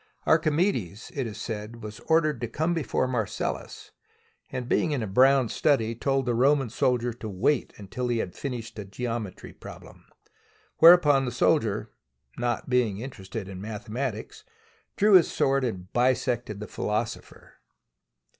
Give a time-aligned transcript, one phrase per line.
[0.25, 3.91] Archimedes, it is said, was ordered to come before Marcellus,
[4.49, 7.91] and being in a brown study, told the SIEGE OF SYRACUSE Roman soldier to wait
[7.91, 10.05] till he finished a geometry problem;
[10.79, 11.91] whereupon the soldier,
[12.35, 14.43] not being inter ested in mathematics,
[14.95, 17.57] drew his sword and bisected the philosopher.